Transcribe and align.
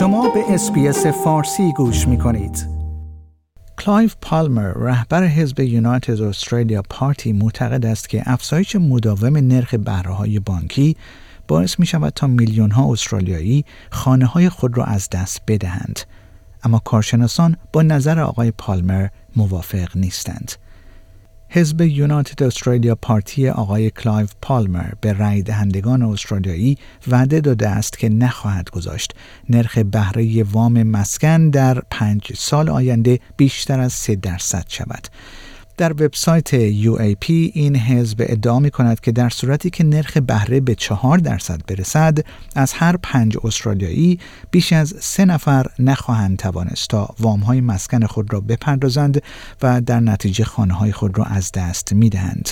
شما 0.00 0.28
به 0.28 0.54
اس‌بی‌اس 0.54 1.06
فارسی 1.06 1.72
گوش 1.72 2.08
می 2.08 2.18
کنید. 2.18 2.66
کلایو 3.78 4.16
پالمر 4.22 4.72
رهبر 4.76 5.24
حزب 5.24 5.60
یونایتد 5.60 6.22
استرالیا 6.22 6.82
پارتی 6.90 7.32
معتقد 7.32 7.86
است 7.86 8.08
که 8.08 8.22
افزایش 8.26 8.76
مداوم 8.76 9.36
نرخ 9.36 9.74
بهرههای 9.74 10.38
بانکی 10.38 10.96
باعث 11.48 11.78
می 11.78 11.86
شود 11.86 12.12
تا 12.12 12.26
میلیون 12.26 12.70
ها 12.70 12.92
استرالیایی 12.92 13.64
خانه 13.90 14.26
های 14.26 14.48
خود 14.48 14.78
را 14.78 14.84
از 14.84 15.08
دست 15.10 15.42
بدهند. 15.48 16.00
اما 16.64 16.78
کارشناسان 16.78 17.56
با 17.72 17.82
نظر 17.82 18.20
آقای 18.20 18.50
پالمر 18.50 19.08
موافق 19.36 19.96
نیستند. 19.96 20.52
حزب 21.52 21.80
یونایتد 21.80 22.42
استرالیا 22.42 22.94
پارتی 22.94 23.48
آقای 23.48 23.90
کلایو 23.90 24.26
پالمر 24.42 24.90
به 25.00 25.12
رای 25.12 25.42
دهندگان 25.42 26.02
استرالیایی 26.02 26.78
وعده 27.08 27.40
داده 27.40 27.68
است 27.68 27.98
که 27.98 28.08
نخواهد 28.08 28.70
گذاشت 28.70 29.14
نرخ 29.48 29.78
بهره 29.78 30.42
وام 30.42 30.82
مسکن 30.82 31.50
در 31.50 31.82
پنج 31.90 32.32
سال 32.36 32.68
آینده 32.68 33.20
بیشتر 33.36 33.80
از 33.80 33.92
3 33.92 34.16
درصد 34.16 34.64
شود. 34.68 35.08
در 35.80 35.92
وبسایت 35.92 36.70
UAP 36.70 37.28
این 37.28 37.76
حزب 37.76 38.16
ادعا 38.28 38.58
می 38.58 38.70
کند 38.70 39.00
که 39.00 39.12
در 39.12 39.28
صورتی 39.28 39.70
که 39.70 39.84
نرخ 39.84 40.16
بهره 40.16 40.60
به 40.60 40.74
چهار 40.74 41.18
درصد 41.18 41.60
برسد 41.66 42.18
از 42.56 42.72
هر 42.72 42.96
پنج 42.96 43.36
استرالیایی 43.44 44.18
بیش 44.50 44.72
از 44.72 44.94
سه 45.00 45.24
نفر 45.24 45.66
نخواهند 45.78 46.38
توانست 46.38 46.88
تا 46.88 47.14
وام 47.20 47.40
های 47.40 47.60
مسکن 47.60 48.06
خود 48.06 48.32
را 48.32 48.40
بپردازند 48.40 49.22
و 49.62 49.80
در 49.80 50.00
نتیجه 50.00 50.44
خانه 50.44 50.74
های 50.74 50.92
خود 50.92 51.18
را 51.18 51.24
از 51.24 51.52
دست 51.52 51.92
می 51.92 52.08
دهند. 52.08 52.48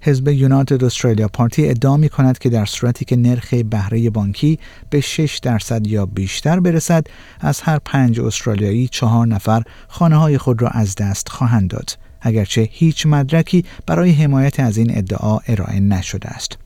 حزب 0.00 0.28
یونایتد 0.28 0.84
استرالیا 0.84 1.28
پارتی 1.28 1.68
ادعا 1.68 1.96
می 1.96 2.08
کند 2.08 2.38
که 2.38 2.48
در 2.48 2.64
صورتی 2.64 3.04
که 3.04 3.16
نرخ 3.16 3.54
بهره 3.54 4.10
بانکی 4.10 4.58
به 4.90 5.00
6 5.00 5.38
درصد 5.38 5.86
یا 5.86 6.06
بیشتر 6.06 6.60
برسد 6.60 7.06
از 7.40 7.60
هر 7.60 7.78
پنج 7.84 8.20
استرالیایی 8.20 8.88
چهار 8.88 9.26
نفر 9.26 9.62
خانه 9.88 10.16
های 10.16 10.38
خود 10.38 10.62
را 10.62 10.68
از 10.68 10.94
دست 10.94 11.28
خواهند 11.28 11.70
داد. 11.70 12.09
اگرچه 12.20 12.68
هیچ 12.72 13.06
مدرکی 13.06 13.64
برای 13.86 14.10
حمایت 14.10 14.60
از 14.60 14.76
این 14.76 14.98
ادعا 14.98 15.38
ارائه 15.38 15.80
نشده 15.80 16.28
است. 16.28 16.58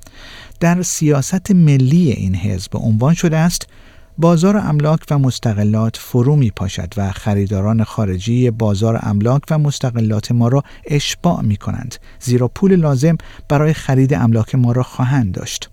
در 0.60 0.82
سیاست 0.82 1.50
ملی 1.50 2.10
این 2.10 2.34
حزب 2.34 2.70
عنوان 2.76 3.14
شده 3.14 3.36
است 3.36 3.66
بازار 4.18 4.56
املاک 4.56 5.00
و 5.10 5.18
مستقلات 5.18 5.96
فرو 5.96 6.36
می 6.36 6.50
پاشد 6.50 6.94
و 6.96 7.12
خریداران 7.12 7.84
خارجی 7.84 8.50
بازار 8.50 9.00
املاک 9.02 9.42
و 9.50 9.58
مستقلات 9.58 10.32
ما 10.32 10.48
را 10.48 10.62
اشباع 10.86 11.42
می 11.42 11.56
کنند 11.56 11.94
زیرا 12.20 12.48
پول 12.48 12.76
لازم 12.76 13.16
برای 13.48 13.72
خرید 13.72 14.14
املاک 14.14 14.54
ما 14.54 14.72
را 14.72 14.82
خواهند 14.82 15.32
داشت. 15.32 15.70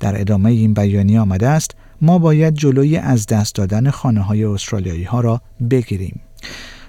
در 0.00 0.20
ادامه 0.20 0.50
این 0.50 0.74
بیانیه 0.74 1.20
آمده 1.20 1.48
است 1.48 1.70
ما 2.00 2.18
باید 2.18 2.54
جلوی 2.54 2.96
از 2.96 3.26
دست 3.26 3.54
دادن 3.54 3.90
خانه 3.90 4.20
های 4.20 4.44
استرالیایی 4.44 5.04
ها 5.04 5.20
را 5.20 5.40
بگیریم. 5.70 6.20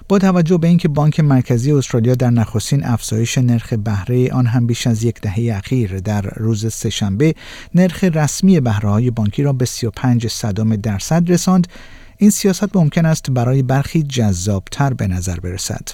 با 0.08 0.18
توجه 0.18 0.58
به 0.58 0.68
اینکه 0.68 0.88
بانک 0.88 1.20
مرکزی 1.20 1.72
استرالیا 1.72 2.14
در 2.14 2.30
نخستین 2.30 2.84
افزایش 2.84 3.38
نرخ 3.38 3.72
بهره 3.72 4.32
آن 4.32 4.46
هم 4.46 4.66
بیش 4.66 4.86
از 4.86 5.04
یک 5.04 5.20
دهه 5.20 5.56
اخیر 5.56 5.98
در 5.98 6.22
روز 6.22 6.74
سهشنبه 6.74 7.34
نرخ 7.74 8.04
رسمی 8.04 8.60
بهره 8.60 8.90
های 8.90 9.10
بانکی 9.10 9.42
را 9.42 9.52
به 9.52 9.64
35 9.64 10.26
صدام 10.26 10.76
درصد 10.76 11.30
رساند. 11.30 11.68
این 12.16 12.30
سیاست 12.30 12.76
ممکن 12.76 13.06
است 13.06 13.30
برای 13.30 13.62
برخی 13.62 14.02
جذابتر 14.02 14.94
به 14.94 15.06
نظر 15.06 15.40
برسد. 15.40 15.88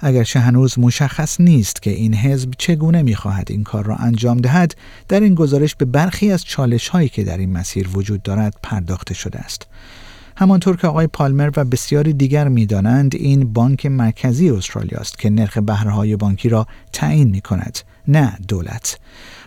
اگرچه 0.00 0.40
هنوز 0.40 0.78
مشخص 0.78 1.40
نیست 1.40 1.82
که 1.82 1.90
این 1.90 2.14
حزب 2.14 2.50
چگونه 2.58 3.02
می‌خواهد 3.02 3.46
این 3.50 3.64
کار 3.64 3.84
را 3.84 3.96
انجام 3.96 4.36
دهد 4.36 4.74
در 5.08 5.20
این 5.20 5.34
گزارش 5.34 5.74
به 5.74 5.84
برخی 5.84 6.32
از 6.32 6.44
چالش 6.44 6.88
هایی 6.88 7.08
که 7.08 7.24
در 7.24 7.38
این 7.38 7.52
مسیر 7.52 7.88
وجود 7.88 8.22
دارد 8.22 8.54
پرداخته 8.62 9.14
شده 9.14 9.38
است. 9.38 9.66
همانطور 10.36 10.76
که 10.76 10.86
آقای 10.86 11.06
پالمر 11.06 11.50
و 11.56 11.64
بسیاری 11.64 12.12
دیگر 12.12 12.48
می‌دانند 12.48 13.14
این 13.14 13.52
بانک 13.52 13.86
مرکزی 13.86 14.50
استرالیا 14.50 14.98
است 14.98 15.18
که 15.18 15.30
نرخ 15.30 15.58
بهرهای 15.58 16.16
بانکی 16.16 16.48
را 16.48 16.66
تعیین 16.92 17.30
می 17.30 17.40
کند 17.40 17.78
نه 18.08 18.38
دولت. 18.48 18.98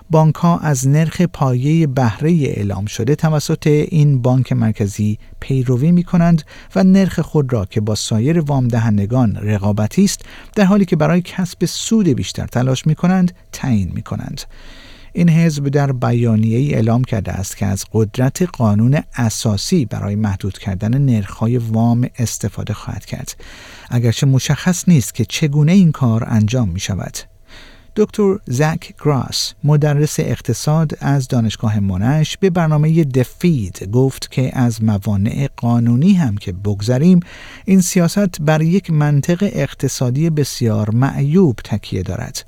بانک 0.09 0.36
ها 0.36 0.58
از 0.59 0.88
نرخ 0.88 1.22
پایه 1.22 1.88
بهره 1.88 2.31
اعلام 2.31 2.86
شده 2.86 3.16
توسط 3.16 3.68
این 3.68 4.22
بانک 4.22 4.53
مرکزی 4.53 5.20
پیروی 5.40 5.92
می 5.92 6.03
کنند 6.03 6.44
و 6.75 6.84
نرخ 6.84 7.19
خود 7.19 7.54
را 7.54 7.66
که 7.66 7.81
با 7.81 7.96
سایر 7.96 8.40
وام 8.40 8.68
دهندگان 8.68 9.36
رقابتی 9.36 10.04
است 10.04 10.22
در 10.56 10.64
حالی 10.64 10.86
که 10.86 10.96
برای 10.96 11.22
کسب 11.22 11.66
سود 11.66 12.08
بیشتر 12.08 12.48
تلاش 12.48 12.88
می 12.88 12.96
کنند 12.96 13.31
تعیین 13.52 13.92
می 13.94 14.02
کنند 14.02 14.42
این 15.18 15.30
حزب 15.30 15.68
در 15.68 15.92
بیانیه 15.92 16.76
اعلام 16.76 17.04
کرده 17.04 17.32
است 17.32 17.58
که 17.58 17.66
از 17.66 17.86
قدرت 17.94 18.42
قانون 18.42 19.00
اساسی 19.16 19.86
برای 19.86 20.16
محدود 20.16 20.58
کردن 20.58 20.98
نرخ‌های 20.98 21.58
وام 21.58 22.10
استفاده 22.20 22.74
خواهد 22.74 23.06
کرد. 23.06 23.36
اگرچه 23.90 24.28
مشخص 24.28 24.90
نیست 24.90 25.14
که 25.14 25.26
چگونه 25.26 25.72
این 25.72 25.92
کار 25.92 26.24
انجام 26.28 26.70
می 26.70 26.80
شود 26.80 27.18
دکتر 27.96 28.40
زک 28.46 28.94
گراس 29.06 29.54
مدرس 29.64 30.20
اقتصاد 30.20 30.92
از 31.00 31.28
دانشگاه 31.28 31.80
مونش 31.80 32.38
به 32.38 32.50
برنامه 32.50 33.04
دفید 33.04 33.90
گفت 33.92 34.32
که 34.32 34.58
از 34.58 34.84
موانع 34.84 35.50
قانونی 35.58 36.14
هم 36.14 36.38
که 36.38 36.52
بگذریم 36.52 37.20
این 37.66 37.82
سیاست 37.82 38.42
بر 38.42 38.62
یک 38.62 38.92
منطق 38.92 39.50
اقتصادی 39.54 40.30
بسیار 40.30 40.90
معیوب 40.90 41.60
تکیه 41.64 42.04
دارد. 42.04 42.46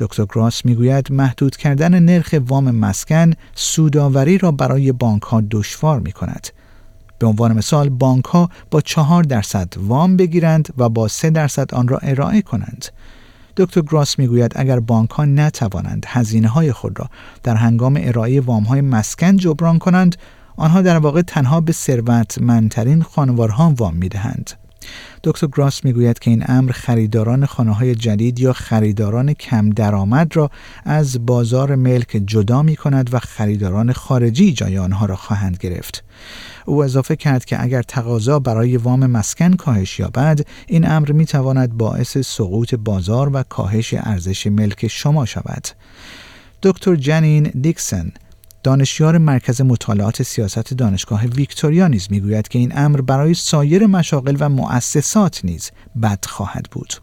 دکتر 0.00 0.24
گراس 0.34 0.66
می‌گوید 0.66 1.12
محدود 1.12 1.56
کردن 1.56 2.02
نرخ 2.02 2.34
وام 2.48 2.70
مسکن 2.70 3.32
سوداوری 3.54 4.38
را 4.38 4.52
برای 4.52 4.92
بانک 4.92 5.22
ها 5.22 5.42
دشوار 5.50 6.00
می 6.00 6.12
کند. 6.12 6.48
به 7.18 7.26
عنوان 7.26 7.52
مثال 7.52 7.88
بانک 7.88 8.24
ها 8.24 8.50
با 8.70 8.80
چهار 8.80 9.22
درصد 9.22 9.74
وام 9.76 10.16
بگیرند 10.16 10.68
و 10.78 10.88
با 10.88 11.08
سه 11.08 11.30
درصد 11.30 11.74
آن 11.74 11.88
را 11.88 11.98
ارائه 11.98 12.42
کنند. 12.42 12.84
دکتر 13.56 13.80
گراس 13.80 14.18
می‌گوید 14.18 14.52
اگر 14.56 14.80
بانک 14.80 15.10
ها 15.10 15.24
نتوانند 15.24 16.06
هزینه 16.08 16.48
های 16.48 16.72
خود 16.72 17.00
را 17.00 17.10
در 17.42 17.54
هنگام 17.54 17.98
ارائه 18.00 18.40
وام 18.40 18.62
های 18.62 18.80
مسکن 18.80 19.36
جبران 19.36 19.78
کنند 19.78 20.16
آنها 20.56 20.82
در 20.82 20.98
واقع 20.98 21.22
تنها 21.22 21.60
به 21.60 21.72
ثروتمندترین 21.72 23.02
خانوارها 23.02 23.74
وام 23.76 23.94
می‌دهند 23.94 24.50
دکتر 25.24 25.46
گراس 25.46 25.84
می‌گوید 25.84 26.18
که 26.18 26.30
این 26.30 26.44
امر 26.48 26.72
خریداران 26.72 27.46
خانه 27.46 27.74
های 27.74 27.94
جدید 27.94 28.40
یا 28.40 28.52
خریداران 28.52 29.32
کم 29.32 29.70
درآمد 29.70 30.36
را 30.36 30.50
از 30.84 31.26
بازار 31.26 31.74
ملک 31.74 32.22
جدا 32.26 32.62
می 32.62 32.76
کند 32.76 33.14
و 33.14 33.18
خریداران 33.18 33.92
خارجی 33.92 34.52
جای 34.52 34.78
آنها 34.78 35.06
را 35.06 35.16
خواهند 35.16 35.56
گرفت. 35.60 36.04
او 36.66 36.84
اضافه 36.84 37.16
کرد 37.16 37.44
که 37.44 37.62
اگر 37.62 37.82
تقاضا 37.82 38.38
برای 38.38 38.76
وام 38.76 39.06
مسکن 39.06 39.52
کاهش 39.52 39.98
یابد 39.98 40.40
این 40.66 40.90
امر 40.90 41.12
می 41.12 41.26
تواند 41.26 41.76
باعث 41.76 42.18
سقوط 42.18 42.74
بازار 42.74 43.30
و 43.36 43.42
کاهش 43.42 43.94
ارزش 43.94 44.46
ملک 44.46 44.86
شما 44.86 45.26
شود. 45.26 45.68
دکتر 46.62 46.96
جنین 46.96 47.42
دیکسن 47.42 48.12
دانشیار 48.62 49.18
مرکز 49.18 49.60
مطالعات 49.60 50.22
سیاست 50.22 50.74
دانشگاه 50.74 51.26
ویکتوریا 51.26 51.88
نیز 51.88 52.06
می‌گوید 52.10 52.48
که 52.48 52.58
این 52.58 52.78
امر 52.78 53.00
برای 53.00 53.34
سایر 53.34 53.86
مشاغل 53.86 54.36
و 54.40 54.48
مؤسسات 54.48 55.44
نیز 55.44 55.70
بد 56.02 56.24
خواهد 56.24 56.66
بود. 56.70 56.94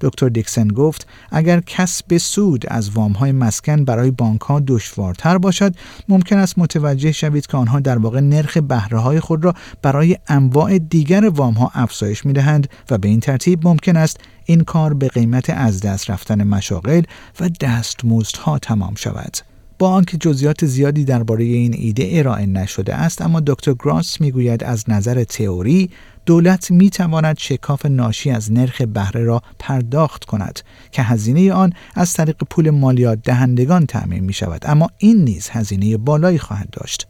دکتر 0.00 0.28
دیکسن 0.28 0.68
گفت 0.68 1.06
اگر 1.30 1.60
کسب 1.60 2.16
سود 2.16 2.64
از 2.68 2.90
های 2.90 3.32
مسکن 3.32 3.84
برای 3.84 4.10
بانک 4.10 4.40
ها 4.40 4.60
دشوارتر 4.66 5.38
باشد 5.38 5.74
ممکن 6.08 6.38
است 6.38 6.58
متوجه 6.58 7.12
شوید 7.12 7.46
که 7.46 7.56
آنها 7.56 7.80
در 7.80 7.98
واقع 7.98 8.20
نرخ 8.20 8.56
بهره 8.56 8.98
های 8.98 9.20
خود 9.20 9.44
را 9.44 9.54
برای 9.82 10.16
انواع 10.28 10.78
دیگر 10.78 11.28
وام 11.28 11.54
ها 11.54 11.70
افزایش 11.74 12.26
می 12.26 12.32
دهند 12.32 12.68
و 12.90 12.98
به 12.98 13.08
این 13.08 13.20
ترتیب 13.20 13.68
ممکن 13.68 13.96
است 13.96 14.20
این 14.44 14.60
کار 14.64 14.94
به 14.94 15.08
قیمت 15.08 15.50
از 15.50 15.80
دست 15.80 16.10
رفتن 16.10 16.42
مشاغل 16.42 17.02
و 17.40 17.48
دستمزدها 17.60 18.58
تمام 18.58 18.94
شود. 18.94 19.51
با 19.78 19.88
آنکه 19.88 20.16
جزئیات 20.16 20.66
زیادی 20.66 21.04
درباره 21.04 21.44
این 21.44 21.74
ایده 21.74 22.10
ارائه 22.12 22.46
نشده 22.46 22.94
است 22.94 23.22
اما 23.22 23.40
دکتر 23.40 23.74
گراس 23.78 24.20
می‌گوید 24.20 24.64
از 24.64 24.90
نظر 24.90 25.24
تئوری 25.24 25.90
دولت 26.26 26.70
می 26.70 26.90
تواند 26.90 27.38
شکاف 27.38 27.86
ناشی 27.86 28.30
از 28.30 28.52
نرخ 28.52 28.82
بهره 28.82 29.24
را 29.24 29.42
پرداخت 29.58 30.24
کند 30.24 30.60
که 30.90 31.02
هزینه 31.02 31.52
آن 31.52 31.72
از 31.94 32.12
طریق 32.12 32.36
پول 32.50 32.70
مالیات 32.70 33.18
دهندگان 33.22 33.86
تعمین 33.86 34.24
می 34.24 34.32
شود 34.32 34.62
اما 34.64 34.88
این 34.98 35.24
نیز 35.24 35.48
هزینه 35.50 35.96
بالایی 35.96 36.38
خواهد 36.38 36.70
داشت. 36.70 37.06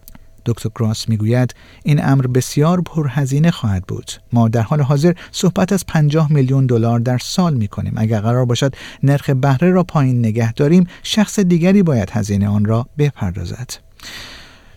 دکتر 0.46 0.68
گراس 0.74 1.08
می‌گوید 1.08 1.54
این 1.82 2.04
امر 2.04 2.26
بسیار 2.26 2.80
پرهزینه 2.80 3.50
خواهد 3.50 3.86
بود. 3.86 4.10
ما 4.32 4.48
در 4.48 4.62
حال 4.62 4.80
حاضر 4.80 5.12
صحبت 5.32 5.72
از 5.72 5.86
50 5.86 6.32
میلیون 6.32 6.66
دلار 6.66 7.00
در 7.00 7.18
سال 7.18 7.54
می 7.54 7.68
کنیم 7.68 7.92
اگر 7.96 8.20
قرار 8.20 8.44
باشد 8.44 8.74
نرخ 9.02 9.30
بهره 9.30 9.70
را 9.70 9.84
پایین 9.84 10.18
نگه 10.18 10.52
داریم 10.52 10.86
شخص 11.02 11.40
دیگری 11.40 11.82
باید 11.82 12.10
هزینه 12.10 12.48
آن 12.48 12.64
را 12.64 12.86
بپردازد. 12.98 13.70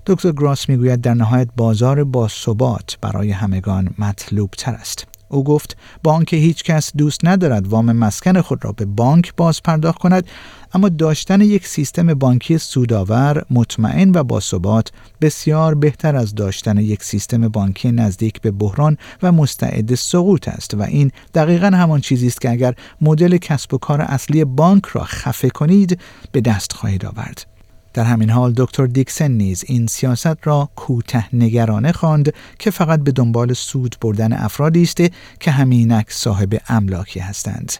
دکتر 0.06 0.31
گراس 0.31 0.69
می‌گوید 0.69 1.01
در 1.01 1.13
نهایت 1.13 1.47
بازار 1.57 2.03
با 2.03 2.27
ثبات 2.27 2.97
برای 3.01 3.31
همگان 3.31 3.89
مطلوب 4.00 4.50
تر 4.57 4.73
است. 4.73 5.07
او 5.36 5.44
گفت 5.44 5.78
با 6.04 6.14
آنکه 6.14 6.38
هیچ 6.38 6.64
کس 6.64 6.92
دوست 6.98 7.26
ندارد 7.26 7.68
وام 7.68 7.92
مسکن 7.92 8.42
خود 8.42 8.66
را 8.66 8.72
به 8.72 8.86
بانک 8.86 9.34
باز 9.38 9.64
پرداخت 9.64 9.98
کند 9.98 10.26
اما 10.74 10.90
داشتن 10.90 11.42
یک 11.42 11.68
سیستم 11.68 12.14
بانکی 12.14 12.58
سودآور 12.58 13.46
مطمئن 13.50 14.12
و 14.16 14.24
باثبات 14.24 14.92
بسیار 15.22 15.76
بهتر 15.76 16.16
از 16.16 16.36
داشتن 16.36 16.78
یک 16.78 17.04
سیستم 17.04 17.48
بانکی 17.48 17.92
نزدیک 17.92 18.42
به 18.42 18.52
بحران 18.52 18.98
و 19.24 19.32
مستعد 19.32 19.96
سقوط 19.96 20.48
است 20.48 20.74
و 20.74 20.82
این 20.82 21.12
دقیقا 21.34 21.68
همان 21.68 22.02
چیزی 22.02 22.28
است 22.28 22.42
که 22.42 22.52
اگر 22.52 22.76
مدل 23.02 23.38
کسب 23.38 23.74
و 23.74 23.78
کار 23.78 24.02
اصلی 24.02 24.46
بانک 24.46 24.86
را 24.86 25.04
خفه 25.04 25.50
کنید 25.50 26.00
به 26.32 26.42
دست 26.42 26.74
خواهید 26.74 27.06
آورد. 27.06 27.55
در 27.95 28.03
همین 28.03 28.30
حال 28.30 28.53
دکتر 28.57 28.86
دیکسن 28.86 29.31
نیز 29.31 29.63
این 29.68 29.88
سیاست 29.88 30.47
را 30.47 30.69
کوته 30.75 31.36
نگرانه 31.36 31.92
خواند 31.92 32.33
که 32.59 32.71
فقط 32.71 33.00
به 33.00 33.12
دنبال 33.12 33.53
سود 33.53 33.95
بردن 34.01 34.33
افرادی 34.33 34.83
است 34.83 34.97
که 35.39 35.51
همینک 35.51 36.06
صاحب 36.09 36.62
املاکی 36.68 37.19
هستند. 37.19 37.74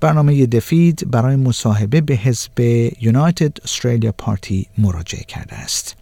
برنامه 0.00 0.46
دفید 0.46 1.10
برای 1.10 1.36
مصاحبه 1.36 2.00
به 2.00 2.14
حزب 2.14 2.60
یونایتد 3.00 3.56
استرالیا 3.64 4.12
پارتی 4.12 4.66
مراجعه 4.78 5.24
کرده 5.24 5.54
است. 5.54 5.96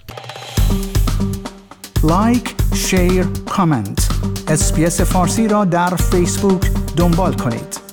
لایک، 2.03 2.55
شیر، 2.75 3.25
کامنت. 3.49 4.09
اسپیس 4.49 5.01
فارسی 5.01 5.49
را 5.49 5.65
در 5.65 5.97
فیسبوک 5.97 6.71
دنبال 6.97 7.35
کنید. 7.35 7.90